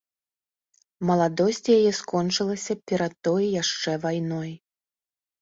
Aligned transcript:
Маладосць 1.09 1.67
яе 1.77 1.91
скончылася 1.99 2.73
перад 2.93 3.13
той 3.29 3.43
яшчэ 3.61 3.91
вайной. 4.09 4.51